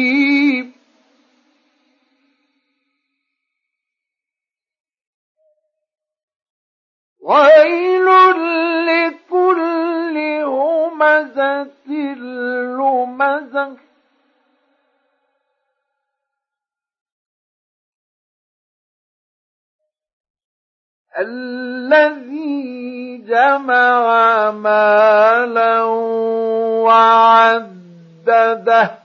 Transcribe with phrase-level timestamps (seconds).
[7.21, 8.07] ويل
[8.87, 10.17] لكل
[10.47, 11.89] همزة
[12.79, 13.77] لمزة.
[21.19, 22.78] الذي
[23.29, 25.83] جمع مالا
[28.25, 28.99] وعدده.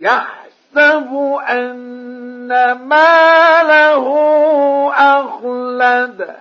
[0.00, 1.10] يحسب
[1.48, 4.06] أن ماله
[4.94, 6.36] أخلده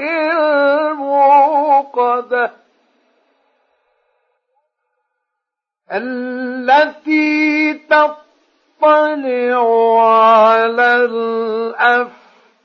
[0.92, 2.52] الموقدة
[5.92, 9.58] التي تطلع
[10.02, 10.96] على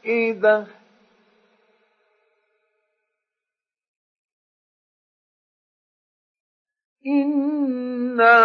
[0.01, 0.65] الأفئدة
[7.07, 8.39] إنا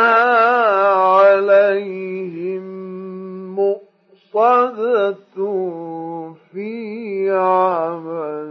[1.17, 2.63] عليهم
[3.55, 5.17] مؤصدة
[6.51, 8.46] في عمل